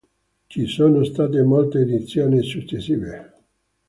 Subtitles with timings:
[0.47, 3.33] Ci sono state molte edizioni successive.